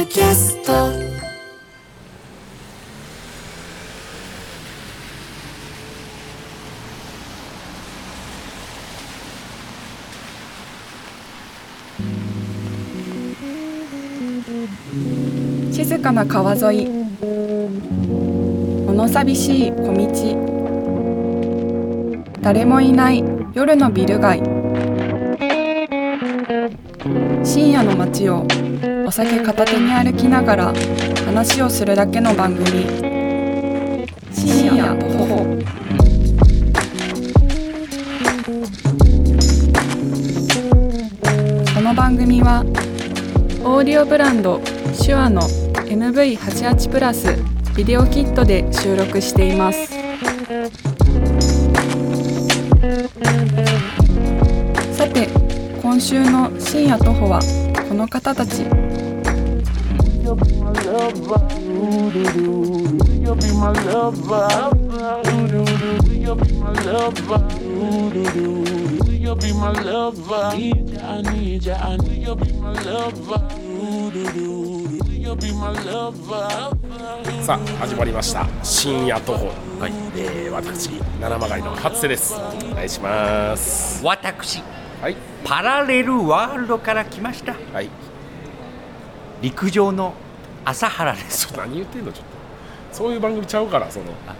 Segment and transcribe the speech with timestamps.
[0.00, 0.72] ドキャスト。
[15.70, 16.88] 静かな川沿い。
[18.86, 20.08] 物寂しい小道。
[22.40, 23.22] 誰もいない
[23.52, 24.38] 夜のビル街。
[27.44, 28.46] 深夜の街を
[29.10, 30.72] お酒片手に歩きながら
[31.26, 32.86] 話をするだけの番組。
[34.32, 35.58] 深夜徒歩
[41.74, 42.62] この番組は
[43.64, 44.60] オーディオブランド
[45.04, 47.34] 手話の MV88 プラス
[47.76, 49.88] ビデオキットで収録しています。
[54.96, 55.28] さて
[55.82, 57.40] 今週の深夜徒歩は
[57.88, 58.89] この方たち。
[77.42, 79.46] さあ始まりました深夜徒歩
[79.80, 84.62] はい、えー、私七曲りの初瀬ですお願いします私
[85.00, 88.09] はいパラレルワールドから来ましたはい
[89.42, 90.14] 陸上の
[90.64, 91.46] 朝原です。
[91.46, 92.30] ちょっと何言ってんのちょっと。
[92.96, 94.06] そういう番組ちゃうからその。
[94.26, 94.34] あ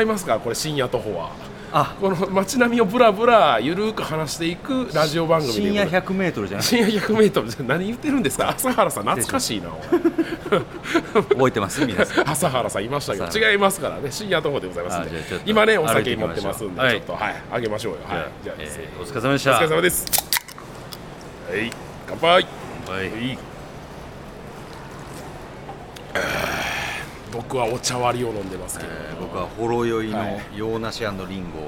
[0.00, 0.24] 違います。
[0.26, 1.30] かこれ深夜徒歩は。
[1.72, 1.94] あ。
[2.00, 6.62] この街並みをブラブラゆるく話していくラジオ番組で深夜 100m じゃない？
[6.64, 8.48] 深夜 100m じゃ何言ってるんですか？
[8.48, 9.68] 朝原さん懐かしいな。
[11.12, 11.84] 覚えてます？
[11.86, 12.28] 皆さん。
[12.30, 14.10] 朝原さんいましたけさど違いますからね。
[14.10, 15.22] 深夜徒歩でございますんで。
[15.46, 17.34] 今ねお酒持ってますんで、はいちょっとはい。
[17.52, 17.98] あげましょうよ。
[18.08, 18.28] はい。
[18.42, 20.06] じゃあ、えせーーお疲れ様でしおた疲れ様です。
[21.50, 21.70] はい。
[22.08, 22.30] 乾杯。
[22.32, 23.38] はいはい
[27.32, 30.40] 僕はお茶割りを飲んでますけど、えー僕はほろ酔いのはい。
[30.56, 31.12] 洋梨リン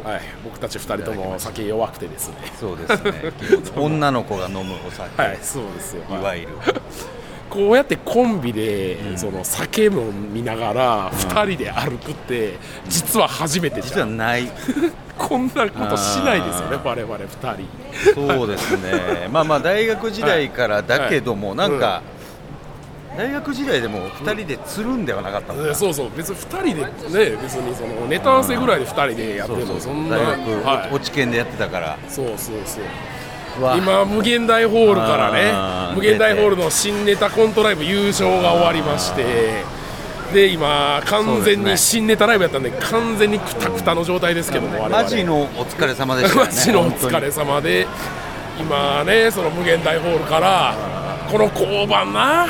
[0.03, 2.34] ゴはい、僕たち二人とも酒弱くてですね。
[2.59, 3.32] そうですね。
[3.76, 5.38] 女の子が飲むお酒、はい。
[5.41, 6.14] そうですよ、い。
[6.14, 6.48] わゆる。
[7.48, 12.54] こうやってコンビで、その酒飲みながら二人で歩くって
[12.88, 14.48] 実は初めてじ実ゃん、はない。
[15.19, 18.15] こんなことしないですよね我々二人。
[18.15, 19.28] そうですね。
[19.31, 22.03] まあまあ大学時代からだけども、なんか、
[23.16, 26.10] 大学時代でも2人でつるんではなかったのか、ねそうそう。
[26.16, 30.94] 別に二人でね別にそのネタ合わせぐらいで二人でやってもそんな大学、はい。
[30.94, 31.98] 落ち研でやってたから。
[32.08, 32.84] そうそうそう。
[33.76, 39.62] 今無限大ホールからあねー無限大ホールの新ネタコントライブ優勝が終わりまして
[40.32, 46.50] で今完全に新ネタライブやったんで完全にクタクタの状態ですけどもマジのお疲れ様でしたよね。
[46.56, 47.86] マジのお疲れ様で
[48.58, 50.74] 今ねその無限大ホールから
[51.32, 52.47] この交番な。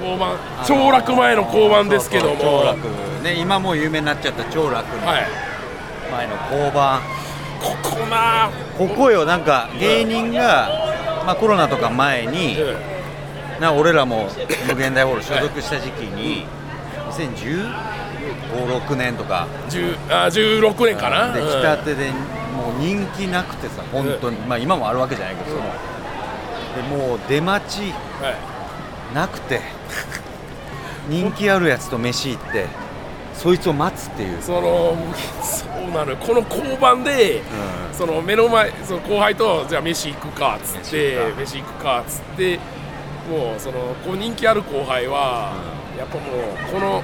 [0.00, 0.38] 交番。
[0.64, 2.36] 長楽前の交番ですけども。
[2.36, 2.78] 長楽
[3.24, 5.26] ね今もう有名になっちゃった長楽のはい。
[6.12, 7.00] 前の交番、
[7.60, 8.48] ここな。
[8.78, 10.68] ここよなんか芸人が、
[11.26, 12.56] まあ、コロナとか前に
[13.60, 14.28] な俺らも
[14.68, 16.46] 無限大ホール所属した時期に
[17.10, 17.72] 2015、
[18.86, 19.48] 6年とか。
[19.68, 21.32] 10あ16年かな。
[21.32, 22.12] でうん来たてで
[22.56, 25.62] もう人気なくてさ本当に、まあ今もあるわけじゃないけどその
[26.76, 29.14] でもう出待ちはい。
[29.14, 29.60] なくて
[31.08, 32.66] 人気あるやつと飯行って
[33.34, 34.40] そいつを待つっていう。
[34.40, 34.96] その
[35.42, 36.16] そうなのよ。
[36.16, 37.94] この交番で、ん。
[37.94, 42.00] その目の前その後輩とじゃあ飯行くかっつって飯行くか。
[42.00, 42.58] っつって
[43.28, 45.52] もうそのこう人気ある後輩は、
[45.98, 47.02] やっぱもうこの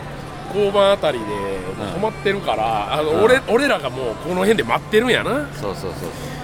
[0.49, 5.47] 交番あたりで止まってるから、あのうん俺俺らがもうこの辺で待ってるんやな。
[5.55, 6.38] そうそうそうい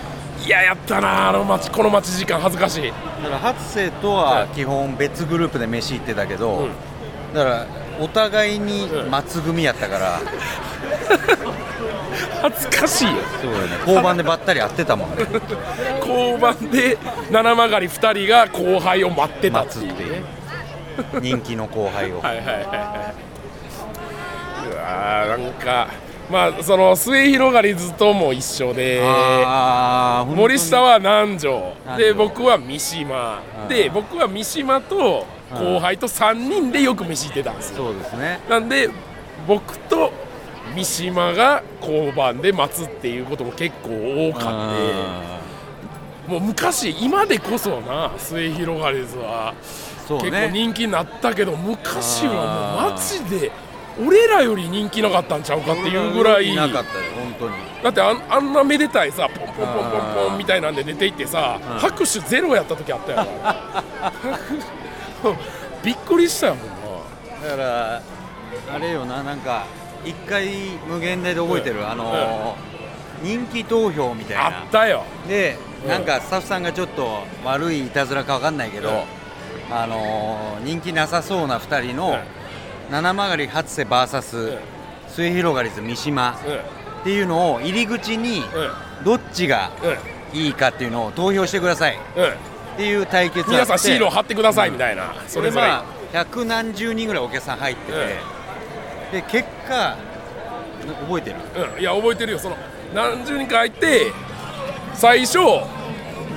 [0.49, 2.89] ややったなあの待ちこの待ち時間恥ずかしい。
[2.89, 4.49] だから初瀬とははい。
[4.49, 6.71] 基本別グループで飯行ってたけど、うん。
[7.35, 7.67] だから
[8.01, 9.11] お互いにうん。
[9.11, 10.21] 松組やったから、
[12.43, 13.13] 恥ずかしいよ。
[13.41, 13.77] そうよね。
[13.81, 15.17] 交番でばったり会ってたもんね。
[16.01, 16.99] 交番で
[17.31, 20.13] 七曲り2人が後輩を待ってたっていう待つっていう。
[20.13, 20.23] ね
[21.21, 22.67] 人気の後輩を、はいはいはいはい。
[24.71, 25.89] うわーなんか
[26.31, 29.03] まあその末広がりずとも一緒で
[30.27, 31.75] 森下は南條。
[31.99, 33.43] で僕は三島。
[33.63, 37.77] うんで僕は三島と後輩と3人でよく飯行ってたんですよ。
[37.77, 38.41] そうですね。
[38.49, 38.91] なんで
[39.47, 40.13] 僕と
[40.75, 43.89] 三島が交番で待つっていうことも結構
[44.31, 44.43] 多かっ
[46.29, 49.55] てもう昔今でこそな末広がりずは。
[50.07, 53.51] 結構ね人気になったけど昔はもうマジで
[54.01, 56.55] 俺らより人気なかったんちゃうかっていうぐらい。
[56.55, 57.55] なかったよ本当に。
[57.83, 63.73] だってあんあんなめでたいさポンポンポンポンポンみたいなんで出ていってさ拍手ゼロやった時あったよな
[65.85, 66.57] びっくりしたよ
[67.43, 68.03] だから
[68.75, 69.67] あれよななんか
[70.05, 70.49] 一回
[70.89, 72.75] 無限大で覚えてる、あのー
[73.23, 75.03] 人気投票みたいあなったよ。
[75.27, 75.89] で、うん。
[75.89, 79.75] なんかスタッフさんがちょっと悪いいたずらかわかんないけど、うん。
[79.75, 82.19] あのー人気なさそうな2人の、
[82.91, 84.59] 七曲り初瀬 VS、うん
[85.09, 86.59] 末広がりず三島うんっ
[87.05, 88.39] ていうのを入り口に
[89.01, 97.93] うんどっちがうんいいかっていうのを投票してくださいっうんていう対決皆さんシールを貼貼ってくださいみたいな、それぞれ、まあ百何十人ぐらいお客さん入って
[99.13, 99.97] て、で結果
[101.07, 101.37] 覚えてる？
[101.77, 102.39] うん、いや覚えてるよ。
[102.41, 102.57] その
[102.93, 104.11] 何十人か入って
[104.95, 105.39] 最初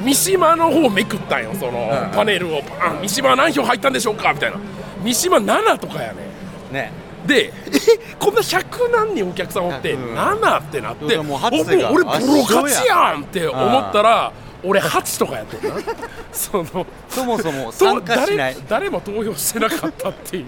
[0.03, 1.55] 三島の方めくったんよ。
[1.55, 2.11] その、うん。
[2.11, 2.61] パネルを。
[2.61, 4.31] パン三島何票入ったんでしょうか？
[4.33, 4.57] みたいな。
[5.03, 6.26] 三島7とかやね
[6.71, 6.91] ね。
[7.25, 7.51] でえ
[8.19, 14.31] こんな100何人お客さんおって100 7ってなってもうもう俺ボロ勝ちやんって思ったら
[14.63, 15.75] 俺8とかやってんな
[16.31, 18.55] そのそもそもと参加しない。
[18.67, 20.45] 誰誰も投票してなかったっていう。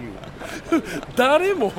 [1.16, 1.72] 誰も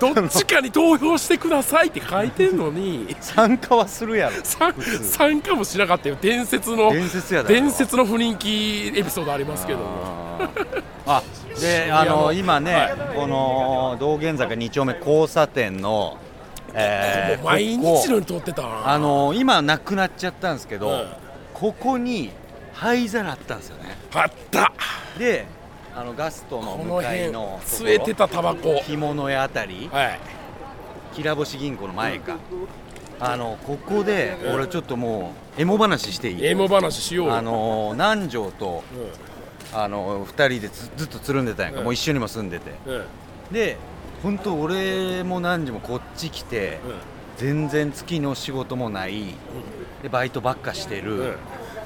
[0.00, 3.14] どっちかに投票してくださいって書いてんのに。
[3.20, 4.36] 参加はするやろ。
[4.42, 6.16] 参参加もしなかったよ。
[6.20, 9.78] 伝説の伝説や伝説の不人気エピソードありますけど。
[9.78, 10.50] も
[11.06, 11.22] あ
[11.58, 13.16] いやもうの今ね、はい。
[13.16, 16.18] この道玄坂2丁目交差点の、
[16.74, 21.06] えー毎日のように通ってたなあの今なくなっちゃったんですけど、うん。
[21.54, 22.32] ここに
[22.74, 23.96] 灰皿あったんですよね。
[24.12, 24.72] あった。
[25.18, 25.46] で
[25.94, 28.74] あのガストの向かい辺の吸えてたタバコ。
[28.80, 30.20] 干物屋あたりはい。
[31.14, 32.36] きらぼし銀行の前か、
[33.18, 36.44] あのここで俺ちょっともうエモ話していい？
[36.44, 37.36] エモ話しようよ。
[37.36, 38.96] あの南條とう
[39.72, 42.70] あの2人でずずっとつるんでたんやんか、うんもう一緒にも住んでて。
[42.70, 43.04] んうん
[43.52, 43.76] で
[44.22, 46.94] 本当俺も南條もこっち来て、うん
[47.36, 49.34] 全然月の仕事もない。
[50.02, 51.36] でバイトばっかしてる、うん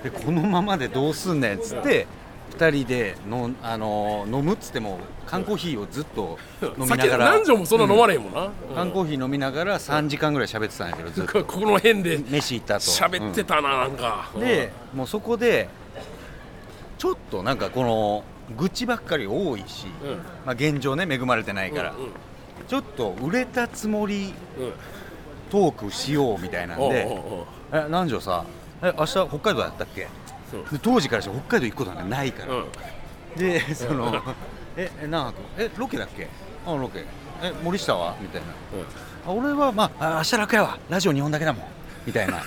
[0.04, 2.06] でこのままでどうすんねんっつって、
[2.56, 7.30] 2人での、あのー飲むっつっても缶コーヒーをずっと飲みながら。
[7.32, 8.74] 何錠もそんな飲まれへんもんな、うん。
[8.76, 11.44] 缶コーヒー飲みながら3時間ぐらい喋ってたんやけどずっと。
[11.44, 12.84] ここの辺で飯行った後。
[12.84, 14.40] 喋ってたななんか、うん。
[14.40, 15.68] でもうそこで
[17.00, 18.24] ちょっとなんかこの
[18.58, 20.16] 愚痴ばっかり多いし、うん。
[20.44, 22.10] まあ、現状ね恵まれてないから、うんうん。
[22.68, 24.72] ちょっと売れたつもりうん
[25.50, 27.08] トークしようみたいなんで
[27.72, 28.44] え南條さ
[28.82, 30.08] え明日北海道やったっけ？
[30.52, 30.56] う。
[30.58, 32.66] んで当時からして北海道行くことなんかないから、うん。
[33.38, 34.22] でその
[34.76, 36.28] ええ何泊えロケだっけ？
[36.66, 37.06] あロケ。
[37.42, 38.14] え森下は？
[38.20, 38.48] みたいな。
[39.26, 40.78] あ俺はまああ明日楽やわ。
[40.90, 41.64] ラジオ2本だけだもん。
[42.04, 42.42] みたいな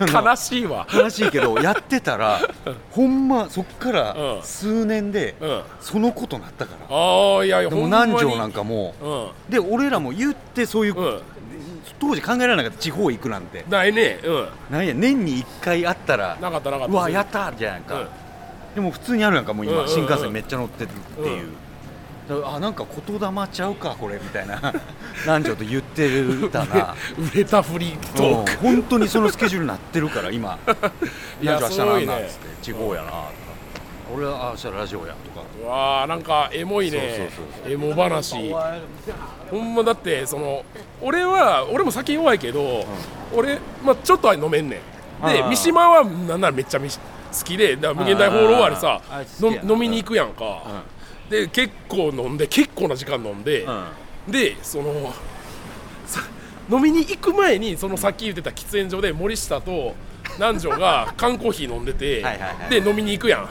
[0.00, 0.86] 悲しいわ。
[0.92, 2.40] 悲しいけどやってたら
[2.90, 4.42] ほんまそっからうん。
[4.42, 5.62] 数年でうん。
[5.80, 6.96] そのことなったから。
[6.96, 9.24] ああいやいや南條なんかもうん。
[9.24, 11.20] うで俺らも言ってそういう、うん。
[11.98, 12.78] 当時考えられなかった。
[12.78, 13.64] 地方行くなんて。
[13.68, 14.20] ないね。
[14.22, 14.48] うん。
[14.70, 16.92] なんや年に1回あったらなかったなかった。
[16.92, 18.08] うわやったじゃないか、うん。
[18.74, 21.48] でも普通にあるやんかもう今、新幹線めっちゃ乗ってるっていう、
[22.44, 24.74] あなんか言霊ちゃうかこれみたいな。
[25.24, 26.94] 南條と言ってたな。
[27.32, 30.58] 売れたフリートう本当にそのスケジュールになってるから今。
[31.40, 32.20] いや明日なんだすごいね。
[32.20, 33.22] っつって地方やなとか。
[34.14, 35.46] 俺はあ明日ラジオやとか。
[35.62, 37.30] うわあなんかエモいね。
[37.66, 38.52] エモ話。
[39.50, 40.64] ほんまだってその
[41.00, 42.84] 俺は俺も酒弱いけど、
[43.34, 44.80] 俺、まあ、ちょっとは飲めんねん。
[45.26, 46.96] で三島はなんならめっちゃみ好
[47.44, 50.62] きでだ無限大ホール終わりさあああいつ好きやなの飲みに行くやんか、
[51.30, 53.66] で結構飲んで結構な時間飲んで、
[54.26, 55.12] でその
[56.06, 56.22] さ
[56.70, 59.94] 飲みに行く前にそのさっき言ってた喫煙所で森下と
[60.36, 62.24] 南條が 缶コーヒー飲んでて
[62.70, 63.46] で飲みに行くやん、う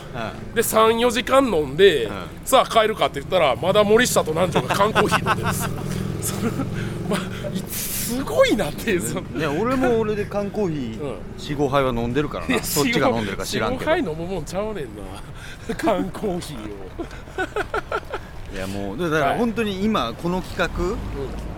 [0.55, 2.11] で34時間飲んで、ん。
[2.45, 5.57] さあ帰るかって言ったらまだ森下と南條が缶コーヒー飲んでるんで
[6.23, 6.33] す。
[6.39, 6.51] それ
[7.09, 7.61] まあい
[8.07, 11.09] すごいなってそのんいや俺も俺で缶コーヒうん。
[11.37, 12.63] ー45杯は飲んでるからな。
[12.63, 13.91] そっちが飲んでるか知らんけど。
[13.91, 15.75] 45杯飲むもんちゃうねんな。
[15.75, 16.77] 缶コーヒーを。
[18.55, 19.37] いやもうだからはい。
[19.39, 20.97] 本当に今この企画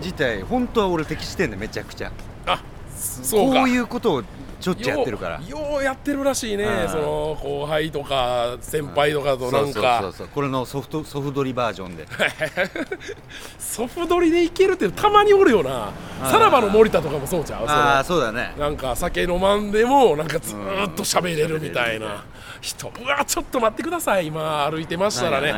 [0.02, 2.10] 自体本当は俺適してんでめちゃくちゃ。
[2.46, 2.60] あ
[2.96, 3.58] そうか。
[3.60, 4.22] こういうことを
[4.60, 5.40] ちょっちゅうやってるから。
[5.48, 6.88] ようやってるらしいねうん。
[6.88, 10.28] その後輩とか先輩とかとなんそうそうかそうそう。
[10.28, 12.06] これのソフトソフトリバージョンで。
[13.58, 15.90] ソフトリでいけるってたまにおるよな。
[16.30, 17.64] さらばの森田とかもそうちゃう？
[17.66, 18.54] ああそうだね。
[18.58, 22.24] なんか酒飲まんでもなんかずーっと喋れるみたいな。
[22.60, 24.26] 人うわちょっと待ってください。
[24.26, 25.54] 今歩いてましたらね。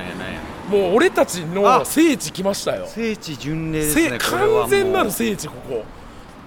[0.71, 2.87] もう俺たちのあ聖地来ましたよ。
[2.87, 5.85] 聖地巡礼ですせね完全なる聖地ここ。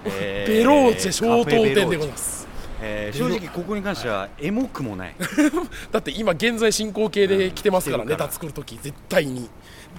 [0.06, 2.35] えベローチェ小東店でございす、ます
[2.80, 5.14] えー正直ここに関してはエモくもない。
[5.90, 9.48] だって今現在進行形で来てますから来てるからネタ作るとき絶対に。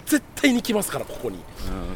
[0.06, 1.38] 絶対に来ますからここに。
[1.38, 1.42] うん。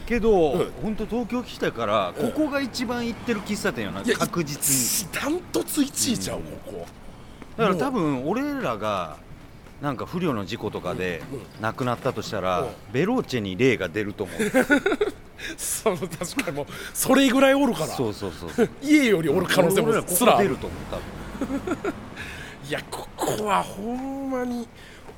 [0.06, 0.72] けど、うん。
[0.82, 5.14] 本当東京来たからここが一番行ってる喫茶店よな、確実に。
[5.14, 6.88] ダントツ1位ちゃうここ。
[7.58, 9.18] だから多分俺らが
[9.82, 11.46] なんか不慮の事故とかでうんうん。
[11.60, 12.68] 亡くなったとしたら、うん。
[12.92, 14.38] ベローチェに霊が出ると思う。
[15.58, 17.88] その確かにもうそれぐらいおるから。
[17.88, 20.80] そうそうそう 家よりおる可能性もすら出ると思う
[21.40, 21.94] 多分。
[22.70, 24.68] いやここはほんまに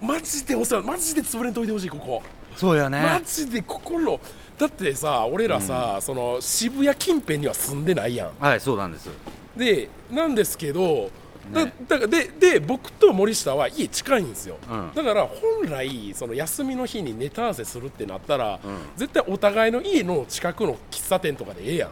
[0.02, 2.24] マジでお世話マジで潰れんといてほしいここ。
[2.56, 3.02] そうやね。
[3.02, 4.20] マジで心。
[4.58, 8.32] だってさ俺らさ、その渋谷近辺には住んでないやん。
[8.40, 9.10] はいそうなんです。
[9.58, 11.10] でなんですけど、だ
[11.50, 11.74] ね。
[11.88, 14.92] だからでで僕と森下は家近いんですよ、うん。
[14.94, 18.60] だから本来その休みの日にネタ合わせするってなったら、ん。
[18.96, 21.90] 絶対お互いの家の近くの喫茶店とかでええやん。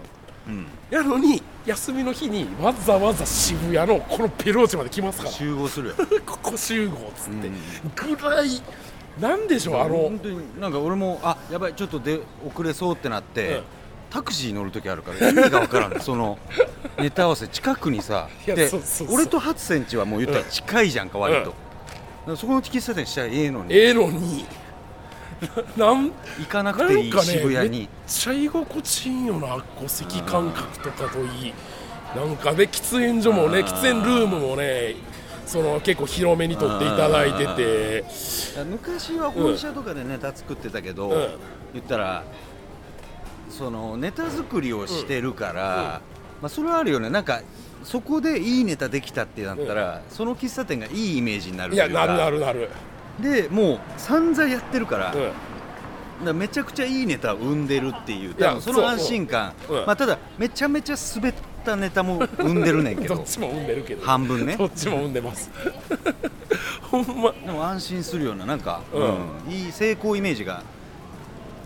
[0.47, 0.67] うん。
[0.89, 5.31] やのに休みの日にわざわざ渋谷のこのペローチまで来ますから。
[5.31, 8.17] 集合するよ ここ集合っつって、うん。
[8.17, 8.49] ぐらい
[9.19, 9.97] なんでしょうあの。
[9.97, 13.63] 本当になんか俺もあやばいちょっとで遅れそうってなって、うん
[14.11, 16.37] タクシー乗る時あるから意味が分からん その
[16.99, 18.69] ネタ合わせ近くにさで
[19.09, 21.55] 俺とハツセンチはもう言ったら近いじゃんか割と、だか
[22.27, 23.73] らそこの喫茶店したらええのに。
[23.73, 24.45] ええのに。
[25.75, 27.79] ななん行かなくていいね渋谷に。
[27.79, 31.53] めっちゃ居心地いいよなこう席感覚とかといい。
[32.15, 34.95] なんかで喫煙所もね喫煙ルームもね
[35.45, 38.03] その結構広めに取っていただいてて。
[38.69, 41.27] 昔は本社とかでネタ作ってたけど、うん。
[41.73, 42.23] 言ったら
[43.51, 46.01] そのネタ作りをしてるから、
[46.41, 47.09] まあ、それはあるよね。
[47.09, 47.41] なんか
[47.83, 52.69] そこでいいネタできたってなったら、その喫茶店がいいイメージになるといやなるなるなる。
[53.19, 55.17] でもう散々やってるから,、か
[56.23, 58.33] らめちゃくちゃいいネタを生んでるっていう。
[58.35, 59.53] 多分その安心感、
[59.85, 61.33] まあ、ただめちゃめちゃ滑っ
[61.65, 63.15] たネタも生んでるねんけど。
[63.17, 64.05] どっちも産んでるけど。
[64.05, 64.55] 半分ね。
[64.57, 65.49] どっちも産んでます。
[66.89, 67.31] ほんま。
[67.31, 69.03] でも安心するようななんか、うん。
[69.03, 69.51] うん。
[69.51, 70.63] いい成功イメージが。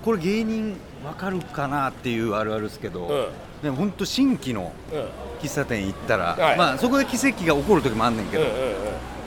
[0.04, 3.28] これ芸人わかるかなっていうあるあるですけど、うん。
[3.64, 5.06] でも本当新規のうん。
[5.42, 6.58] 喫茶店行ったら、はい。
[6.58, 8.56] まあそこで奇跡が起こる時もあんねんけど、うんうん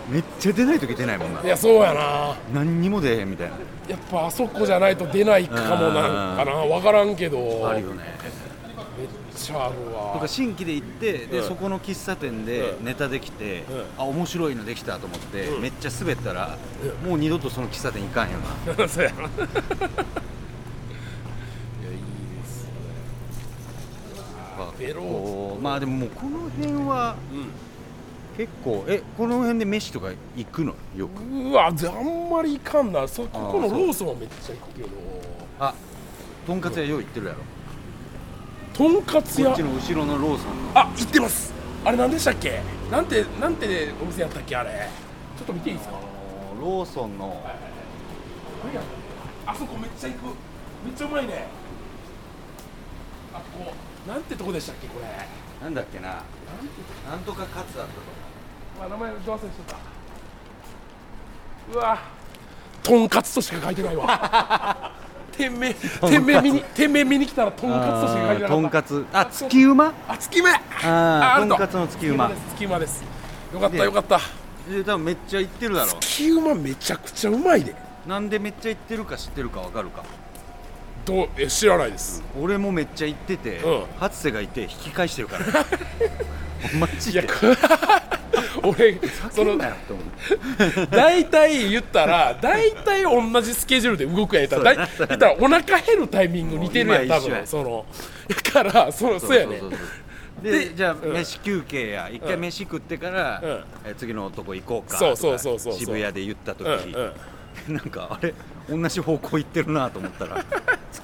[0.09, 1.41] めっちゃ出ない時出ないもんな。
[1.41, 2.35] うんいやそうやな。
[2.55, 3.57] 何にも出へんみたいな。
[3.87, 6.53] やっぱあそこじゃないと出ないかもなんかな。
[6.67, 7.69] 分からんけど。
[7.69, 8.05] あるよね。
[8.99, 10.15] めっちゃあるわ。
[10.15, 11.49] とか新規で行ってで、うん。
[11.49, 12.87] そこの喫茶店でうん。
[12.87, 13.85] ネタできて、うん。
[13.99, 15.61] あ面白いのできたと思って、うん。
[15.61, 16.57] めっちゃ滑ったら、
[17.05, 18.39] もう二度とその喫茶店行かんよ
[18.79, 18.89] な。
[18.89, 19.29] そうやないやいい
[22.41, 22.71] ですね
[24.79, 25.05] ベロー。
[25.05, 27.17] こうまあでももうこの辺は
[28.37, 30.75] 結構えこの辺で飯とか行くの？
[30.97, 31.23] よく。
[31.23, 33.09] うわであんまりいかんな。
[33.09, 34.89] そここのローソンはめっちゃ行くけど。
[35.61, 35.75] あ
[36.47, 37.39] とんかつ屋よう行ってるやろ。
[38.73, 39.49] とんかつ屋？
[39.49, 41.53] こっちの後ろのローソンあ行ってます。
[41.85, 42.61] あれ何でしたっけ？
[42.91, 44.89] なんてなんてお店やったっけあれ？
[45.37, 45.95] ちょっと見ていいですか？
[46.61, 47.43] ローソンの。
[49.47, 50.25] あそこめっちゃ行く。
[50.85, 51.47] めっちゃうまいね。
[53.35, 53.73] あここ
[54.09, 55.07] なんてとこでしたっけこれ。
[55.63, 56.09] なんだっけな。
[56.09, 56.15] な
[57.17, 58.01] んとかカツだったと。
[58.81, 59.77] まあ名前ど忘れしとった。
[61.75, 61.99] うわ。
[62.83, 64.93] とんかつとしか書いてないわ。
[65.33, 68.49] 店名店名見に店名見に来たらとんかつとしか書いてなかった。
[68.49, 69.07] とんかつ。
[69.13, 71.45] あ月うまあ月目あと。
[71.45, 73.05] んかつの月うまです月馬です。
[73.53, 74.21] よかったでよかった。
[74.71, 77.75] で多分めっちゃ行ってるだろ月馬めちゃくちゃうまいで。
[78.07, 80.03] なんでめっちゃ行ってるか知ってるかわかるか
[81.09, 82.23] どうえ知らないです。
[82.39, 83.85] 俺もめっちゃ行ってて、うん。
[83.99, 85.45] 初瀬がいて引き返してるから。
[86.79, 87.21] マジで。
[87.21, 87.39] いやこ
[88.69, 89.01] 俺
[89.33, 89.93] その叫んなよって。
[89.95, 90.03] 思
[90.83, 94.65] う大体言ったら大体同じスケジュールで動くやったら。
[94.75, 97.39] だ言ったらお腹減るタイミング似てるやん多今一緒や。
[97.39, 97.87] 分その。
[98.29, 99.71] だからそのそうやねそう
[100.43, 101.13] ででじゃあ、うん。
[101.15, 102.11] 飯休憩や。
[102.13, 103.65] 一回飯食ってから、うん。
[103.87, 105.81] え次のとこ行こうかそうとかそうそうそうそう。
[105.81, 107.15] 渋谷で言った時、うん
[107.67, 107.75] うん。
[107.75, 108.35] なんかあれ
[108.69, 110.45] 同じ方向行ってるなと思ったら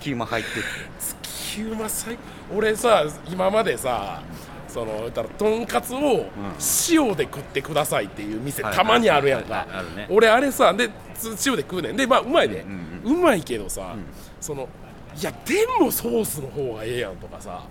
[0.01, 0.61] 月馬入ってて。
[0.99, 2.19] 月馬最
[2.55, 4.23] 俺さ今までさ
[4.69, 6.27] その言ったらとんかつを
[6.91, 9.67] 塩で食ってくださいっていう店はいたまにあるやんか。
[9.97, 10.09] ね。
[10.11, 11.97] 俺あれさでつ塩で食うねん。
[11.97, 12.65] でまあうまいで、
[13.05, 13.95] ううまいけどさ、
[14.41, 14.69] その
[15.17, 17.63] いやでもソースの方がええやんとかさ、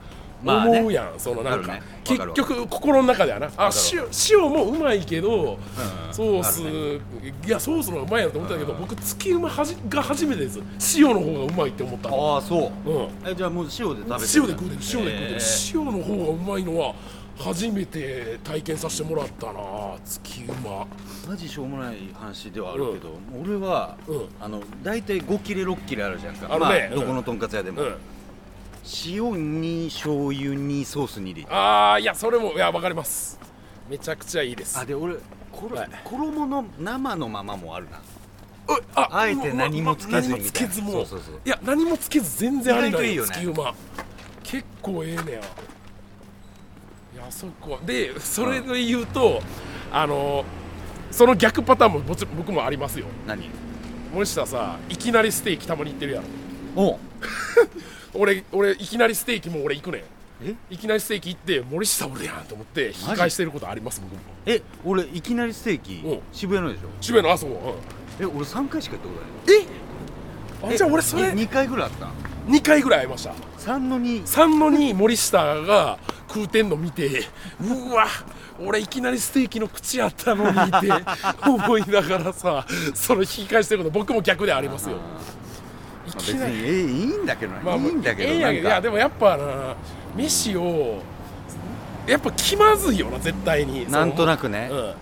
[0.43, 1.79] 思うやんそのなんか。
[2.03, 3.49] 結局心の中ではな。
[3.55, 5.57] あ塩塩もうまいけど、
[6.11, 7.01] ソース、ある
[7.45, 10.59] いやソースの方がうまいやと思ったけど、僕月うまはじが初めてです。
[10.97, 12.35] 塩の方がうまいって思ったの。
[12.35, 12.89] ああそう。
[12.89, 13.09] うん。
[13.25, 15.35] えじゃあもう塩で食べてる塩で食うてる塩で食うてる、え。
[15.37, 16.95] ー塩の方がうまいのは
[17.37, 19.59] 初めて体験させてもらったな
[20.05, 20.85] 月うま。
[21.27, 24.25] マジしょうもない話ではあるけど、俺は、うん。
[24.41, 26.47] あの大体5切れ6切れあるじゃんか。
[26.53, 26.89] あるね。
[26.91, 27.95] まあ、どこのとんかつ屋でも、うん
[29.05, 33.39] 塩に醤油にソースにでああいやそれもいやわかります。
[33.89, 34.77] めちゃくちゃいいです。
[34.77, 35.15] あで俺
[35.51, 35.89] これ、はい。
[36.03, 37.97] 衣の生のままもあるな。
[37.97, 38.01] う
[38.95, 41.41] ああえて何もつけずに何もつけずもそうそうそう。
[41.45, 43.31] いや何もつけず全然ありない意外といいよね。
[43.33, 43.75] 月うま
[44.43, 45.39] 結構ええねや。
[45.39, 45.41] い
[47.17, 49.41] やそこでそれで言うと、
[49.91, 50.43] あの
[51.11, 53.05] その逆パターンももち僕もありますよ。
[53.27, 53.49] 何？
[54.13, 56.21] 森下さいきなりステーキたまに行ってるや
[56.75, 56.83] ろ。
[56.83, 56.99] お
[58.13, 60.01] 俺俺いきなりステーキも俺行くねん。
[60.45, 60.55] え？
[60.69, 64.19] いきなりステーキ行って森下俺やんと思って引き返してることあります僕も。
[64.45, 66.01] え俺いきなりステーキ？
[66.05, 66.19] うん。
[66.31, 66.87] 渋谷のでしょ？
[67.01, 67.75] 渋谷のあそこ、
[68.19, 69.65] え俺3回しか行ったことない。
[70.63, 72.07] うん、あじゃあ俺それ2回ぐらいあった。
[72.47, 73.33] 2回ぐらい会いました。
[73.59, 77.23] 3の2 3の2森下が食うてんの見て
[77.61, 78.07] うわ
[78.59, 80.89] 俺いきなりステーキの口やったのにって
[81.49, 84.97] 思いながらさその引き返してること僕も逆でありますよ。
[84.97, 84.99] い
[86.15, 89.75] まあ、別にえいいんだけどな、まあいいんだけどええやんいやでもやっぱな
[90.15, 91.01] 飯を
[92.07, 93.89] やっぱ気まずいよな絶対に。
[93.89, 94.93] なんとなくくね、うん。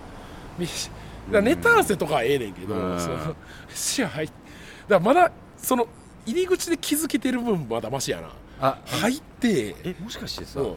[0.58, 0.90] 飯
[1.30, 3.00] だネタ合わせとかはええねんけど、うん。
[3.00, 3.36] その
[3.68, 4.30] 飯入っ
[4.88, 5.86] だまだその
[6.26, 8.28] 入り口で気づけてる分まだマシやな。
[8.60, 10.76] あ入ってえもしかしてさ、うん。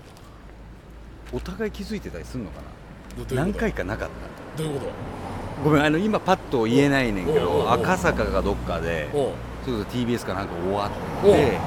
[1.33, 3.35] お互い気づいてたりすんのかな？
[3.35, 4.09] 何回かなかっ
[4.57, 4.91] どういうこた
[5.63, 9.33] ごめんあの今パッと言えないねんけど赤坂かどっかでと
[9.65, 10.89] それこそ TBS かなんか終わ
[11.23, 11.59] うんって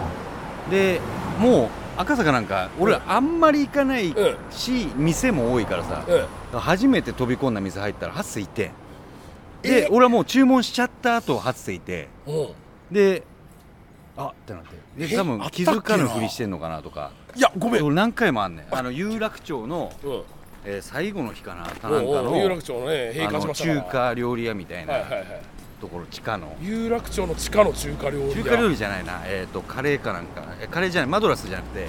[0.71, 1.00] で
[1.38, 4.37] もう赤坂なんか俺らあんまり行かないうん。
[4.50, 6.14] し店も多いからさうん。
[6.14, 8.71] うん初めて飛び込んだ店入ったら初瀬いて
[9.62, 12.09] えで俺はもう注文しちゃった後初瀬いて。
[12.26, 12.31] う。
[12.33, 12.49] ん
[12.90, 13.23] で
[14.17, 15.07] あってなって。
[15.07, 15.17] でえ？
[15.17, 17.11] 多分気づかぬふりしてんのかなとか。
[17.37, 17.85] いやごめん。
[17.85, 18.75] 俺何回もあんねん。
[18.75, 20.23] あの有楽町の、うん。
[20.64, 23.81] えー最後の日かなかおなんかの有楽町のね閉あの館しましたから。
[23.83, 24.93] 中華料理屋みたいな。
[24.95, 25.26] はいはいはい
[25.81, 26.57] ところ地下の。
[26.61, 28.35] 有楽町の地下の中華料理屋。
[28.37, 29.21] 中華料理じゃないな。
[29.25, 30.43] えっ、とカレーかなんか。
[30.61, 31.11] えカレーじゃない。
[31.11, 31.87] マドラスじゃなくて。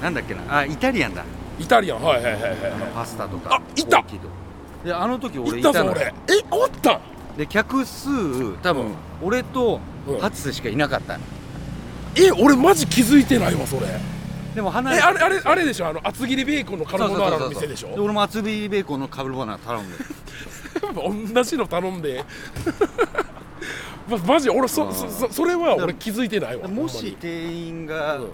[0.00, 0.40] うなんだっけな。
[0.48, 1.22] あイタリアンだ。
[1.22, 1.24] ん
[1.58, 2.02] イタリアン。
[2.02, 2.52] はいはいはいはい
[2.94, 3.98] パスタとかあいた。
[3.98, 4.18] いと
[4.84, 5.92] であの時俺いたの。
[5.92, 6.02] 俺。
[6.02, 6.12] え
[6.50, 7.36] おったん？
[7.36, 8.08] で客数
[8.62, 8.94] 多分、うん。
[9.22, 10.18] 俺とうん。
[10.20, 11.24] 初瀬しかいなかったの。
[12.16, 13.86] え俺マジ気づいてないわそれ。
[14.54, 15.86] でも離えれあれあれあれでしょ？
[15.88, 17.94] あの厚切りベーコンのカルボナーラの店でしょ？
[17.94, 19.96] で俺も厚切りベーコンのカルボナーラ頼んで
[20.92, 22.24] 同じの頼んで。
[24.08, 24.94] まマジ俺そうん。
[24.94, 26.68] そそそれは俺気づいてないわ。
[26.68, 28.30] もし店員が、うん。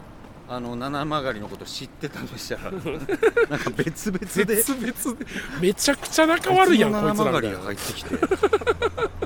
[0.51, 4.45] あの七曲りのこと知ってたとしたら なんか別々で。
[4.47, 5.27] 別々で。
[5.61, 8.17] めちゃくちゃ仲悪いやんこいつらが入ってきて。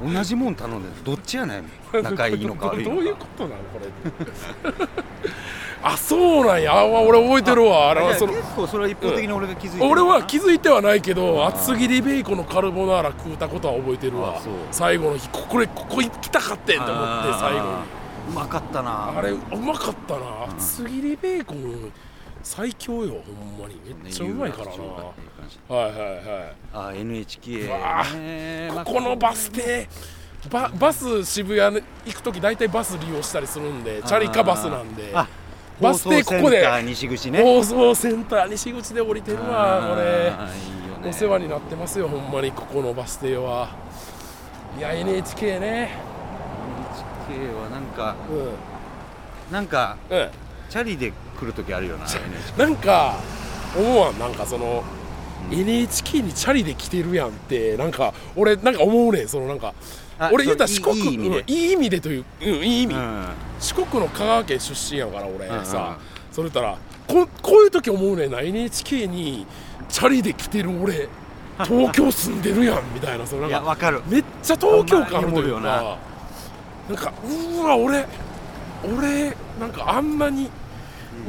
[0.00, 1.64] 同じもん頼んでどっちやねん。
[2.02, 5.01] 仲いいのか悪い どういうのかことなのこれ
[5.84, 6.78] あそうなんや。
[6.78, 7.90] あ俺覚えてるわ。
[7.90, 9.84] あれその結構それは一方的に俺が気づいてる。
[9.84, 14.40] 俺は気づいてはないけど厚切りベーコンのカルボナーラ食うたことは覚えてるわ。
[14.70, 17.64] 最後の日ここれここ行きたかってんと思って最後に。
[18.28, 19.12] うまかったな。
[19.18, 20.44] あれうまかったな。
[20.56, 21.92] 厚切りベーコン
[22.44, 23.80] 最強よほんまに。
[24.02, 24.72] めっちゃうまいからな。
[24.72, 26.94] 有楽町かっていう感じはいはいはい。
[26.94, 27.50] あ NHK
[28.18, 28.70] ね。
[28.72, 29.88] まあここのバス停
[30.50, 35.12] ババス渋谷に行く時大体バス利用したりするんでチャリかバスなんで。
[35.14, 35.28] あ
[35.82, 36.64] バス停ここで。
[36.64, 40.30] 放送センター西口ね放送センター西口で降りてるわこれ。
[40.30, 41.10] ね。
[41.10, 43.68] お世話になってますよほんまにここのバス停は。
[44.78, 45.90] いや NHK ね。
[47.28, 49.52] NHK はなんかうん。
[49.52, 50.28] なんかうん
[50.70, 52.06] チャリで来る時あるよな
[52.56, 53.16] なんか
[53.76, 54.18] 思わん？
[54.18, 54.82] なんかその、
[55.50, 59.28] NHK にチャリで来てるやんってなんか俺なんか思うねん。
[59.28, 59.74] そのなんか
[60.18, 61.02] あ俺言ったら四国い
[61.46, 62.00] い意味で。
[62.00, 63.26] という、うん、いい意味、うん。
[63.60, 65.98] 四国の香川県出身やから俺さ、
[66.30, 68.40] それたらここういう時思うねんな。
[68.40, 69.46] NHK に
[69.88, 71.08] チャリで来てる俺
[71.64, 73.26] 東京住んでるやんみたいな。
[73.26, 74.02] そのいなんかやわかる。
[74.06, 75.96] めっちゃ東京感あるというかな。
[76.92, 78.06] んかうわ俺
[78.84, 80.50] 俺なんかあんなに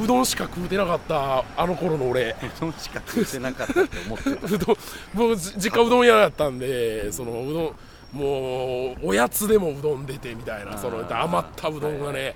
[0.02, 2.36] うどんしか食うてなかったあの頃の俺。
[2.58, 4.30] そのしか食ってなかったって思ってた。
[4.56, 4.78] うどん
[5.14, 7.76] もうじ実家うどん屋だったんでそのうどん
[8.18, 12.36] もうおやつでもうどん出てみたいなその余ったうどんがね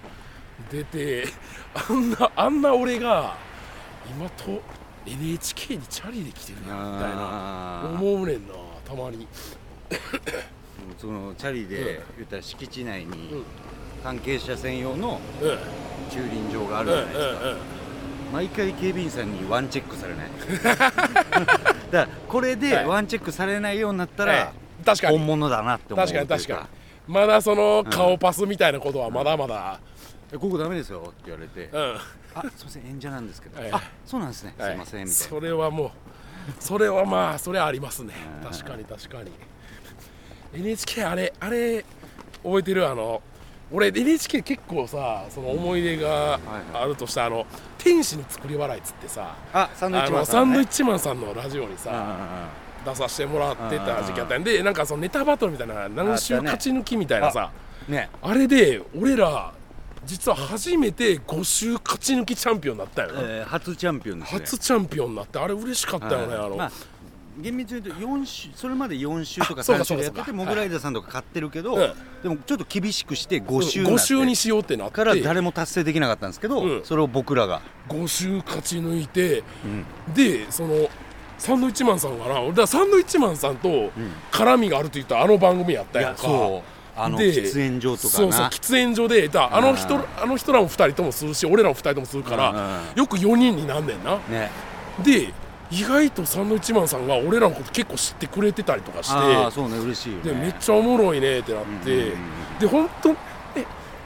[0.72, 1.28] 出て
[1.74, 3.36] あんなあんな俺が
[4.10, 4.62] 今と
[5.06, 8.54] NHK にチャリで来てるやんみたいな思うねんな
[8.86, 9.28] たまに。
[10.98, 13.43] そのチャリで言ったら敷地内にうん
[14.08, 15.50] 関係者専用のうん。
[15.50, 15.58] うん
[16.10, 17.56] 駐輪場があうんうんるじゃないですか。
[18.32, 20.30] 毎回警備員さんにワンチェックされない。
[20.63, 22.86] だからこれではい。
[22.88, 24.54] ワンチェックされないようになったはいら
[24.86, 25.17] 確かに。
[25.17, 26.70] 本物だなって思う確かに確か
[27.10, 27.13] に。
[27.13, 29.82] まだその顔パスみたいなことはまだまだ。
[30.32, 31.70] えここダメですよって言われて。
[31.74, 31.98] うん。
[32.36, 33.72] あすいません演者なんですけど、はい。
[33.74, 35.91] あそうなんですね、はいすいませんみたいそれはもう
[36.62, 38.13] それはまあそれはありますね。
[38.41, 38.50] うん。
[38.50, 39.32] 確かに確かに。
[40.54, 41.84] NHK あれあれ
[42.41, 42.88] 覚えてる？
[42.88, 43.22] あの
[43.71, 46.39] 俺 NHK 結構さその思い出がはい
[46.73, 47.45] あるとしたあの
[47.77, 52.49] 天使の作り笑いっつってさなあサンドイッあチマンさん、サンドイッチマンさんのラジオにさ
[52.86, 57.51] 出させてもらってた時期あったんでなんかそのネタバトルみたいな何週勝ち抜きみたいなさ
[57.88, 58.10] うんね。
[58.21, 59.53] あれで俺ら
[60.06, 64.39] 実は初めて5週勝ち抜きチャンピオンになったよな、えー初チャンピオンですね。
[64.39, 66.71] 初チャンピオンになってあれ嬉しかったよね、あの、まあ
[67.39, 74.95] 厳密に言うと4週それまで4週とかあそうか3週でやっててモグライダーさんとか買ってるけど、うんでもちょっと厳しくして5週5週にししようってなって。
[74.95, 76.82] から誰も達成できなかったんですけど、うん。
[76.84, 79.67] それを僕らが、5週勝ち抜いてう
[80.12, 80.13] ん。
[80.13, 80.89] でその
[81.38, 83.91] サンドイッチマンさんがな俺らサンドイッチマンさんと
[84.32, 86.21] 絡みがあると言ったらあの番組やったいやんか
[86.95, 88.10] あので喫煙所とかな。
[88.10, 90.04] そうそう喫煙所でだあの人うん。
[90.21, 94.17] あの人らも2人ともするし俺らも2人ともするから、よく4人になんねんな。
[94.30, 94.50] ね。
[95.04, 95.34] で
[95.69, 100.23] 意外とサンドイッチマンさんが俺らのこと結構知ってくれてたりとかしてああそうね嬉しいよね。
[100.23, 102.60] でめっちゃおもろいねってなって、うんうんうん。
[102.60, 103.13] で本当え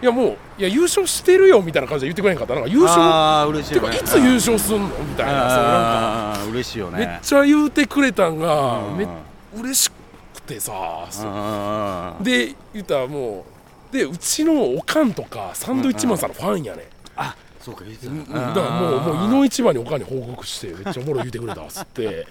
[0.01, 3.01] いやもういや優勝してるよみたいな感じで言ってくれへんかったなんか優勝？
[3.01, 6.97] ああ嬉しいてかよねいつ優勝すんのみたいなそうなんか嬉しいよね。
[6.97, 9.07] めっちゃ言うてくれたんがうんめ
[9.55, 13.45] 嬉しくてさで言ったらも
[13.91, 22.27] うでうちのおかんとかサンドイッチマンさんのファンやね、あそうかうんただからもうもう井の一番におかんに報告してめっちゃおもろい言うてくれたっつって。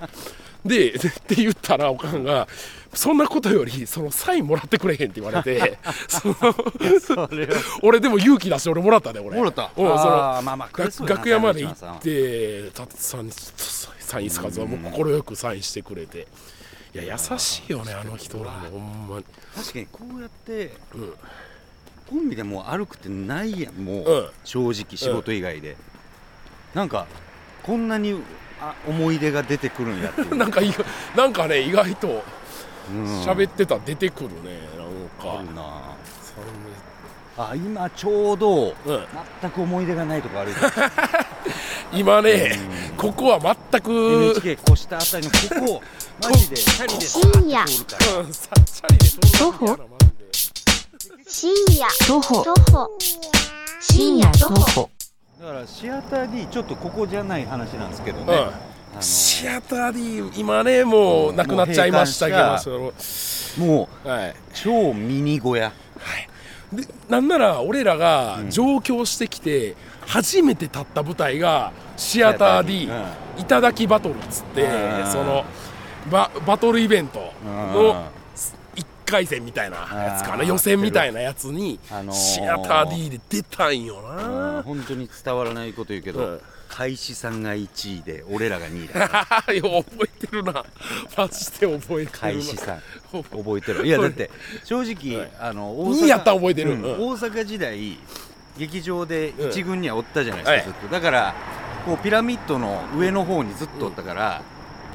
[0.65, 2.47] ででって言ったらおかんが
[2.93, 6.35] そんなことよりそのサインもらってくれへんって言われて その
[7.01, 7.53] それは。
[7.83, 9.39] 俺でも勇気出して俺もらったで俺。
[9.39, 9.63] もらった。
[9.65, 16.27] うんそのまあまあ楽屋まで行ってたつさんにサインすかずはもう快くサインしてくれて。
[16.93, 19.25] いや優しいよねあの人らもほんまに。
[19.55, 21.15] 確かにこうやってうん
[22.11, 24.29] コンビでもう歩くってないやんもう、うん。
[24.43, 25.77] 正直仕事以外で、
[26.75, 27.07] なんか
[27.63, 28.21] こんなに
[28.61, 30.35] あ思い出が出てくるんやっていう。
[30.37, 30.85] なんか意外
[31.17, 32.25] なんかね意外と
[32.91, 33.05] うん。
[33.23, 35.39] 喋ってたら出てくるねなんか。
[35.39, 35.63] あるな。
[36.21, 39.07] そあ今ちょうど、うん。
[39.41, 40.73] 全く思い出がないとこ歩いてる。
[41.95, 42.59] 今ね
[42.97, 45.33] ここは全く NHK 越したあたりの
[45.69, 45.83] ここ
[46.29, 47.65] マジでチャリで深夜。
[47.67, 48.19] 通るから。
[48.19, 48.33] うん
[49.39, 50.00] 徒歩？
[51.33, 51.87] 深夜。
[52.09, 52.43] 徒歩。
[52.43, 52.91] 徒歩。
[53.81, 54.91] 深夜徒歩。
[55.41, 58.51] だからシアター D ちょっとここじゃない話なんですけどね、
[58.99, 59.93] シアター
[60.33, 64.35] D 今ねもうなくなっちゃいましたけもうど閉もうはい。
[64.53, 65.73] 超ミニ小屋。
[66.73, 73.05] でなんなら俺らが上京してきて初めて立った舞台がシアター D うん。
[73.45, 75.07] 頂きバトルっつってうん。
[75.07, 75.45] その
[76.11, 77.51] ババトルイベントうん。
[77.73, 78.20] の1
[79.11, 80.45] 回戦みたいなやつかうな。
[80.45, 86.41] ん予選みたいなやつにあのーシアター D で出たんようんな本当に伝わらないこと言うけど、うん。
[86.69, 89.09] 開始さんが1位で俺らが2位だ
[89.45, 89.57] 覚
[90.05, 90.65] えてるな。
[91.17, 92.11] マジで覚えてるな。
[92.13, 92.83] 開始さん。
[93.13, 93.87] 覚えてる。
[93.87, 94.31] いやだって
[94.65, 95.31] 正直、はい。
[95.41, 96.75] あの2位やったら覚えてる。
[96.75, 96.93] うんうん。
[97.09, 97.99] 大阪時代
[98.57, 99.51] 劇場でうん。
[99.51, 100.95] 一軍にはおったじゃないですか、ずっと。
[100.95, 101.35] だから
[101.85, 104.43] こうピラミッドの上の方にずっとおったから、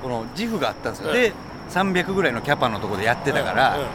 [0.02, 1.34] この自負があったんですよ、うんで
[1.72, 3.82] 300ぐらいのキャパのところでやってたから、うん。
[3.82, 3.88] うん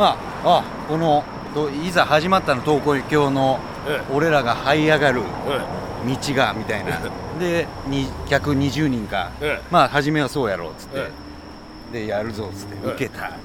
[0.00, 3.60] まああこのといざ始まったの東京の
[4.10, 5.26] うん俺らが這い上がるうん
[6.14, 6.98] 道がみたいな。
[7.38, 13.40] でに客20人か、うんまあ初めはそうやろうっつって、うんでやるぞっつって、うん受けたっつって、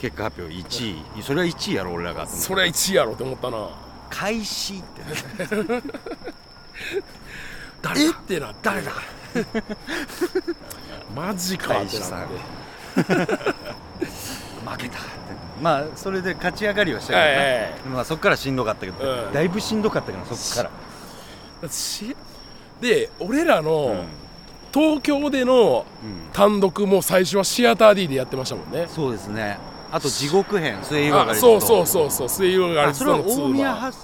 [0.00, 1.22] 結果発表1位。
[1.22, 3.68] それは1位やろ俺らがそれは1位やろって思ったな。
[4.10, 5.02] 開始って。
[7.82, 8.10] 誰だ？
[8.12, 8.92] ってな誰だ？
[11.16, 12.08] マジかってなっ
[13.04, 13.54] て
[14.70, 14.98] 負けた。
[14.98, 15.08] って
[15.62, 19.32] まあそれで勝ち上がりはしたけどね、はいまあ、そっからしんどかったけど、うん。
[19.32, 20.70] だいぶしんどかったけどそっか
[21.62, 22.16] ら、し
[22.80, 23.64] で俺らうん。
[23.64, 24.04] の
[24.72, 26.30] 東京でのうん。
[26.32, 28.86] 単独も最初はシアター D でやってましたもんね。
[28.88, 29.58] そうですね。
[29.92, 33.18] あと地獄編末岩があそうそうそうそう水曜がりそれは。
[33.18, 33.98] 大宮発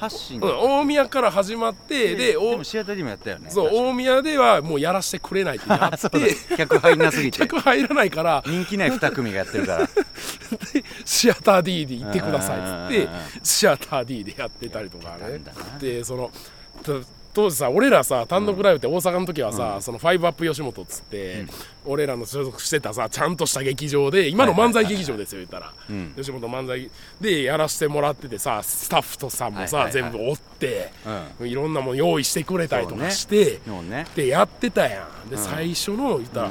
[0.00, 5.98] 発信、うん、大宮から始まってででシアターでもやったよねそう大宮ではもうやらせてくれないってなって
[6.56, 7.38] 客入んなすぎて。
[7.38, 8.42] 客入らないから。
[8.46, 9.86] 人気ない2組がやってるから。
[10.72, 13.08] でシアター D で行ってくださいっつって
[13.42, 15.40] シアター D でやってたりとかね。
[15.78, 16.30] でその
[16.82, 16.92] た
[17.32, 21.46] 当時さ俺らさ単独ライブって大阪の時はさ、そのファイブアップ吉本っつって、
[21.86, 26.12] 俺らの所属してたさちゃんとした劇場で今の漫才劇場ですよ言ったら、ん。
[26.16, 26.90] 吉本漫才
[27.20, 30.92] でやらせてもらっててさスタッフとさんもさ、全部おって、
[31.40, 34.06] ういろんなもん用意してくれたりとかして、ね。
[34.16, 35.30] でやってたやん。
[35.30, 36.50] で、最初の言ったら、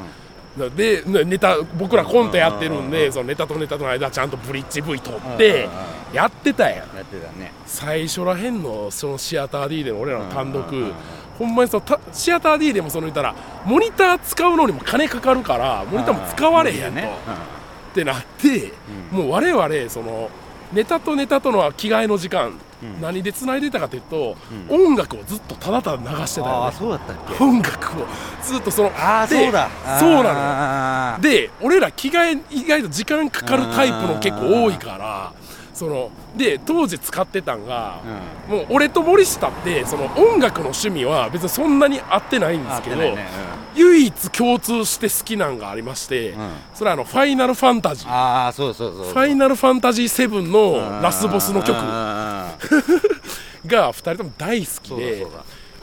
[0.75, 5.69] でねネタ僕らコントやってるんで、そのネタとネタとの間ちゃんとブリッジ V 取って、
[6.13, 6.95] やってたやん。
[6.95, 7.51] やってたね。
[7.65, 10.65] 最初らへんのそのシアター D での俺らの単独、
[11.37, 13.35] ほんまにそのたシアター D でもその言ったら
[13.65, 17.09] モニター使うのにも金かかるからモニターも使われへんと、ね
[17.91, 18.73] ってなって、
[19.11, 20.29] もう我々その
[20.71, 22.53] ネタとネタとの着替えの時間、
[23.01, 24.37] 何で繋いでたかというと、
[24.69, 27.43] 音楽をずっとただただ流してたよねああそうだったっけ？
[27.43, 28.05] 音楽を
[28.43, 29.69] ずっとそのああでそうだ。
[29.99, 35.33] そうなので俺ら着替え意外と時間かかるタイプの結構多いから
[35.79, 38.01] そので当時使ってたんが、
[38.49, 43.27] もう俺と森下ってその音楽の趣味は別にそんなに合ってないんですけど、合ってないね。
[43.75, 46.35] 唯一共通して好きなんがありまして、ん。
[46.73, 49.05] それはあのファイナルファンタジーああそうそうそう。
[49.05, 51.77] ファイナルファンタジー7のラスボスの曲。
[51.79, 52.57] あ
[53.65, 55.27] が2人とも大好きで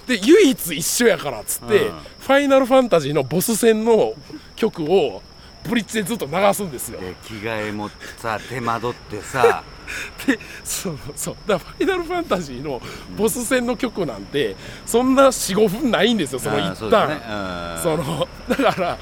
[0.07, 1.95] で唯一一緒やからっつって、うん。
[2.21, 4.13] ファイナルファンタジーのボス戦の
[4.57, 5.23] 曲を
[5.67, 7.01] ブリッジでずっと流すんですよ。
[7.01, 9.65] で着替えもさ手間取ってさ
[10.27, 11.37] でそうそう。
[11.47, 12.81] だからファイナルファンタジーの
[13.17, 17.21] ボス戦の曲なんてそんな45分ないんですよその一旦。
[17.83, 18.05] そね。
[18.05, 18.99] のだから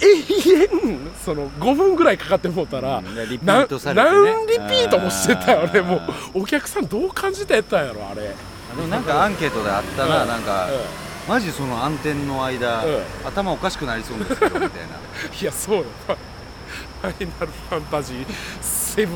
[0.00, 3.10] 永遠その5分ぐらいかかってもうたら、うんね。
[3.14, 5.86] 何リピートもしてたよねうん。
[5.86, 5.96] も
[6.34, 6.40] う。
[6.42, 8.22] お客さんどう感じたやったんやろあれ。
[8.22, 8.34] で
[8.76, 10.28] もなんかアンケートであったな、うん。
[10.28, 10.68] なんか、
[11.28, 13.02] マジその暗転の間、うん。
[13.24, 14.96] 頭おかしくなりそうですけどみたいな。
[15.40, 15.84] いやそうよ。
[17.02, 18.26] ファイナルファンタジー
[18.96, 19.08] 7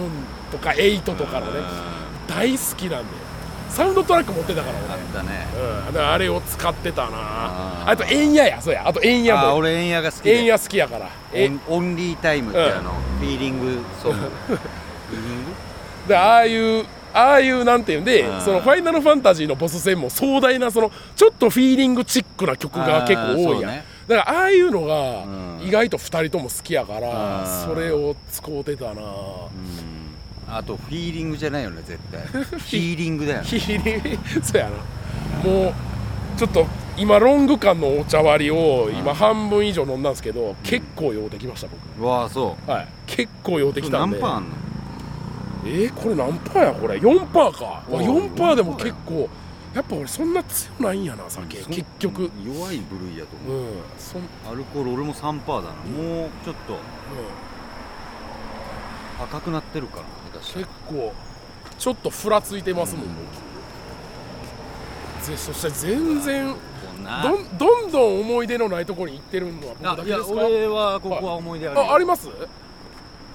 [0.50, 1.60] とか8とかのね
[2.26, 3.28] 大好きなんで
[3.68, 5.46] サウンドトラック持ってたからあ俺ったね。
[5.86, 7.88] うん、だからあれを使ってたな。
[7.88, 8.88] あとエンヤやそうや。
[8.88, 9.56] あとエンヤも。
[9.56, 10.38] 俺エンヤが好きで。
[10.38, 11.10] エンヤ好きやから。
[11.32, 11.48] え。
[11.48, 13.78] オン Only Time ってあの、ヒーリング。
[14.02, 14.58] ソングヒー
[15.10, 15.52] リング？
[16.08, 25.60] でああいうああいうなんていうんでうんそのファイナルファンタジーのボス戦も壮大なそのちょっとヒーリングチックな曲が結構多いやん、だからああいうのがうん。
[25.66, 27.74] 意外と2人とも好きやからうん。
[27.74, 29.02] それを使うてたな。
[30.50, 32.22] あとフィーリングじゃないよね絶対。
[32.60, 33.44] ヒーリングだよね。
[33.46, 34.18] ヒーリング。
[34.42, 35.50] そうやな。
[35.50, 35.74] もう
[36.38, 36.66] ちょっと
[36.96, 42.02] 今ロング缶のお茶割りを今半分以上飲んだんですけど結構酔うてきました僕。
[42.02, 42.88] うわあそはい。
[43.06, 44.16] 結構酔うてうきたんで。
[44.18, 44.48] 何パーあんの？
[45.66, 47.82] えー、これ何パーやこれ？4パーか。
[47.90, 49.28] おう4パーでも4パー結構
[49.74, 52.30] やっぱ俺そんな強ないんやな酒そ結局。
[52.44, 53.76] 弱い部類やとう思う、ん。
[53.98, 55.74] そん、アルコール俺も3パーだな。
[55.90, 56.76] もうちょっと。
[59.20, 60.04] 赤くなってるから
[60.40, 61.12] 結構
[61.76, 63.06] ちょっとふらついてますもん、
[65.18, 66.54] 僕ぜそして全然
[67.20, 70.46] どんどんどん思い出のないところに行ってるのは僕だけですか？
[70.46, 71.90] 俺はここは思い出あるよ。
[71.90, 72.28] ああります？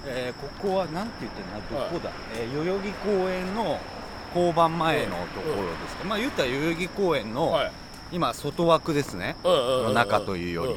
[0.06, 3.78] えーここはなんて言ってんのどこだ、えー代々木公園の
[4.34, 7.72] 交番前のところですか、まあ言ったら代々木公園の、はい。
[8.12, 9.94] 今外枠ですね、うんうんうんうん。
[9.94, 10.72] 中というより。
[10.72, 10.76] ん。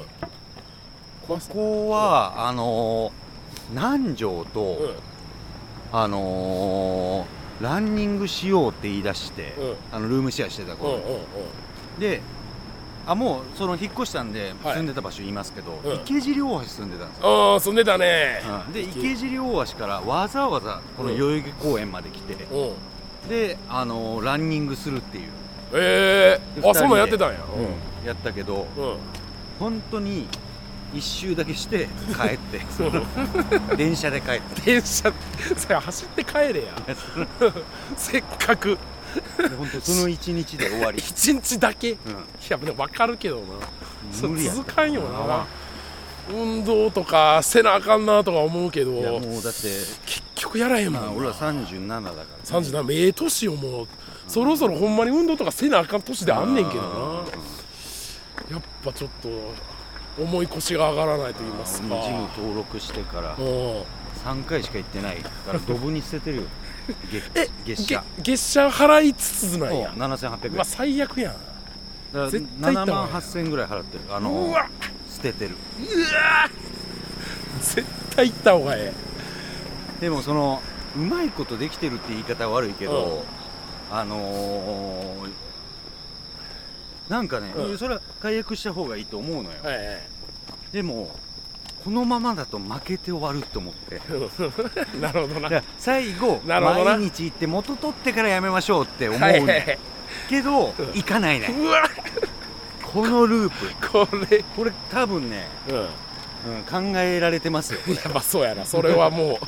[1.27, 3.11] ここはあのー
[3.71, 4.95] 南條と、うん。
[5.91, 9.75] あのーランニングしようって言い出して、うん。
[9.91, 11.17] あのルームシェアしてた頃、うんうんう
[11.97, 11.99] ん。
[11.99, 12.21] で
[13.05, 14.75] あもうその引っ越したんではい。
[14.75, 15.93] 住んでた場所言いますけど、うん。
[15.95, 18.41] 池尻大橋住んでたんですよ、ああ住んでたね。
[18.67, 18.73] うん。
[18.73, 19.15] で池。
[19.15, 22.73] 尻大橋からわざわざこの代々木公園まで来て、うん
[23.27, 25.23] であのーランニングするっていう、
[25.73, 26.61] ええ。
[26.61, 27.39] であそんなんやってたんや。
[28.05, 28.97] やったけどうん、うん
[29.59, 30.27] 本当に
[30.93, 32.61] 一周だけして帰って。
[33.75, 34.61] 電車で帰って。
[34.61, 35.11] 電車
[35.57, 36.95] それ走って帰れや。
[37.97, 38.77] せっかく。
[39.57, 41.89] 本当その一日で終わり、一日だけ。
[41.89, 41.97] いうん。
[42.49, 43.43] やでも分かるけどな。
[44.27, 45.45] 無理や続かんよな。
[46.31, 48.91] 運動とかせなあかんなとか思うけど。
[48.93, 49.59] いやもうだって、
[50.05, 51.07] 結局やらへんもんな。
[51.07, 52.23] まあ、俺は37だから、
[52.61, 53.87] 37ええ年よもう
[54.27, 57.23] そろそろほんまに運動とかせなあかん年であんねんけどな。
[58.51, 59.29] やっぱちょっと
[60.21, 61.87] 重い腰が上がらないと言いますか。
[61.87, 63.83] ジム登録してからうん。
[64.25, 66.43] 3回しか行ってないからドブに捨ててるよ。
[67.35, 68.03] え月月謝。
[68.17, 69.91] げ月謝払いつつなんや。
[69.95, 70.53] 7800円。
[70.53, 71.35] うわ最悪やん。
[72.31, 74.03] 絶対行っ7万た方がいい8000円ぐらい払ってる。
[74.09, 74.69] あうのわ。
[75.09, 75.55] 捨ててる。
[77.61, 77.83] 絶
[78.15, 78.93] 対行った方がえ
[79.99, 80.61] でもその
[80.95, 83.23] うまいことできてるって言い方は悪いけど、
[83.91, 85.47] あのー
[87.09, 87.77] なんかね、うん。
[87.77, 89.99] それは解約した方がいいと思うのよ、えはいはい。
[90.73, 91.15] でも
[91.83, 94.01] このままだと負けて終わると思って。
[94.99, 95.63] なるほどな。
[95.77, 99.79] 最後毎日行って元取ってからやめましょうって思うはいはいはい。
[100.29, 101.47] けど行かないね。
[101.57, 101.89] うわ。
[102.83, 103.89] このループ。
[103.89, 104.43] これ。
[104.55, 105.77] これ多分ね、うん。
[105.77, 105.79] う
[106.59, 108.65] ん、考えられてますよやっぱそうやな。
[108.65, 109.47] それはもう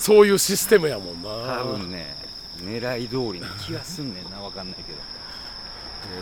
[0.00, 1.28] そういうシステムやもんな。
[1.58, 2.16] 多分ね
[2.64, 4.98] 狙い通りな気がすんねんな分かんないけど。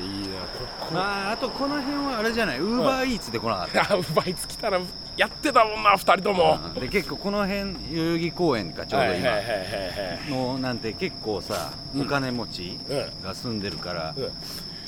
[0.00, 0.94] いやいいなここ。
[0.94, 2.58] まああとこの辺はあれじゃない？
[2.58, 4.80] ウーバーイーツで来なかった、あうまいつ来たら
[5.16, 6.58] やってたもんな二人とも。
[6.74, 6.80] うん。
[6.80, 9.40] で結構この辺代々木公園かちょうどいはいはいは
[10.26, 12.02] いのなんて結構さ、うん。
[12.02, 13.22] お金持ちうん。
[13.22, 14.30] が住んでるから、うん。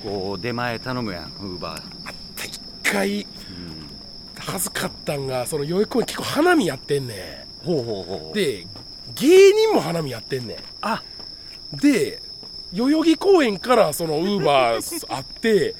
[0.03, 3.21] こう出前頼むやんウーバー、一回。
[3.21, 3.27] うん、
[4.37, 8.67] 恥ずかったんがその代々木公園結構花見やってんねほうほうほんで
[9.15, 10.57] 芸人も花見やってんねん。
[10.81, 11.03] あ。
[11.73, 12.21] で
[12.73, 15.75] 代々木公園からそのウーバーあって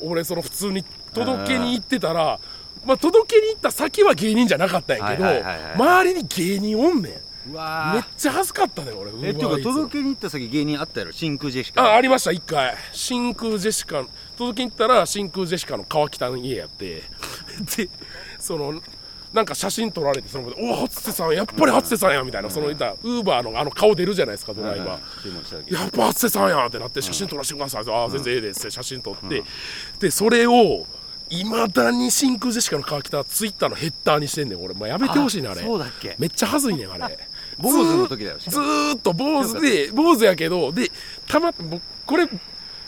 [0.00, 2.40] 俺その普通に届けに行ってたら
[2.84, 5.74] まあ届けに行った先は芸人じゃなかったんやけどはいはいはいはい。
[5.74, 7.12] 周りに芸人おんねん。
[7.44, 11.12] めっちゃ恥ずかったね俺えっていうか届けに行った先芸人あったやろ？
[11.12, 12.76] 真空ジェシカあありました一回。
[12.92, 14.04] 真空ジェシカ
[14.38, 17.02] 届けに行ったら真空ジェシカの川北の家やって。
[17.76, 17.88] で
[18.38, 18.80] その
[19.32, 29.42] なんか写真撮られてその場で「おお初瀬さんやっぱり初瀬さんや」みたいなそのいたウーバーのあの顔出るじゃないですかドライバー、やっぱ初瀬さんやってなって写真撮らせてください、ああ全然ええですって写真撮って、
[29.98, 30.86] でそれを
[31.30, 35.62] いまだに真空ジェシカの川北ツイッターのヘッダーにしてんねん俺、まあ、やめてほしいねあれ。
[35.62, 36.14] そうだっけ。
[36.18, 37.18] めっちゃ恥ずいねんあれ。
[37.58, 38.58] 坊主の時だよしず
[38.96, 40.90] っと坊主で坊主やけどで
[41.26, 42.26] たまぼこれ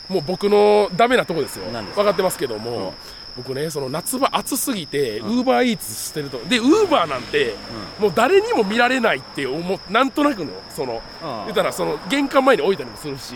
[0.09, 1.65] もう僕のダメなとこですよ。
[1.65, 2.11] 分か？
[2.11, 2.93] ってますけども、
[3.35, 7.21] 僕ねその夏場暑すぎてウーバーイーツしてるとでウーバーなん。
[7.23, 7.53] て、
[7.99, 11.01] もう誰にも見られないって思うなんとなくのその
[11.45, 13.35] 言ったらその玄関前に置いたりもするし、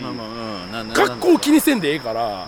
[0.94, 2.46] 格好気にせんでええから、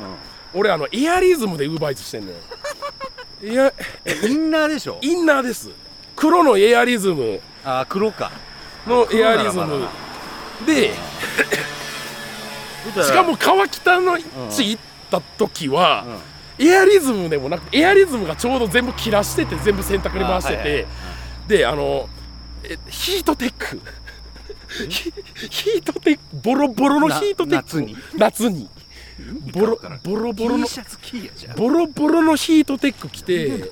[0.54, 2.36] 俺あのエアリズムでウーバーイーツしてんのよ。
[3.42, 3.72] いや
[4.04, 4.98] えインナーでしょ？
[5.02, 5.70] インナーです。
[6.16, 7.40] 黒のエアリズム。
[7.64, 8.30] あ黒か。
[8.86, 9.86] のエアリズム。
[10.64, 10.94] で
[13.02, 14.16] しかも川北の
[14.50, 16.04] 地行った時は、
[16.58, 20.86] エアリズムでもなくエアリズムがちょうど全部切らしてて全部洗濯に回してて、あはいはい。
[21.48, 22.08] であの
[22.64, 23.80] えヒートテック。
[24.88, 25.12] ヒ
[25.50, 27.82] ヒートテックボロボロのヒートテック。
[27.82, 28.68] な夏に。
[29.52, 30.66] ボロボロボロの
[31.56, 33.70] ボロボロのヒートテック着て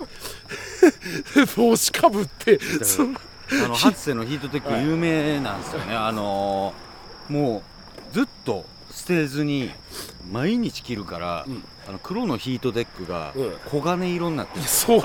[1.56, 3.20] 帽子かぶってその
[3.64, 6.90] あの初瀬のヒートテック有名なんですよね、あのー
[7.32, 7.62] も
[8.10, 8.64] うずっと
[9.10, 9.70] 捨てずに
[10.30, 11.64] 毎日着るから、ん。
[11.88, 13.52] あの黒のヒートテックがうん。
[13.70, 15.00] 黄金色になってる、そう。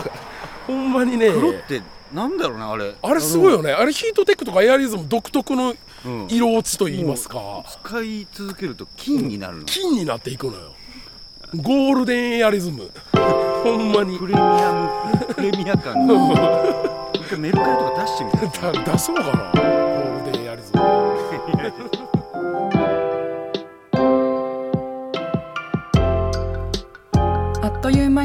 [0.67, 1.31] ほんまにね。
[1.31, 1.81] 黒って
[2.13, 2.93] なんだろうなあれ。
[3.01, 3.71] あれすごいよね。
[3.71, 5.73] あれヒートテックとかエアリズム独特の
[6.05, 6.27] うん。
[6.29, 10.73] 色落ちと言いますか、使い続けると金になるの、金になっていくのよ。
[11.55, 12.91] ゴールデンエアリズム。
[13.63, 14.19] ほんまに。
[14.19, 19.29] プレミアムプレミア感の 一回メルカリとか出してみただ出そうかな。
[19.29, 22.05] ゴールデンエアリズム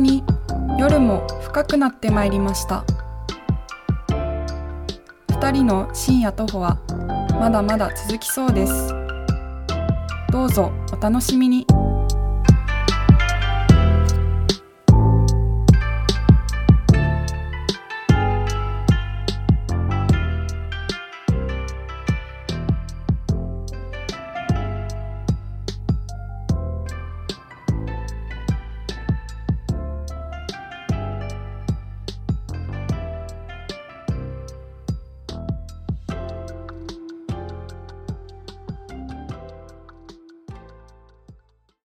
[0.00, 0.24] 間に
[0.78, 2.84] 夜も深くなってまいりました。
[5.28, 6.78] 2人の深夜徒歩は
[7.38, 8.94] まだまだ続きそうです。
[10.32, 11.66] どうぞお楽しみに。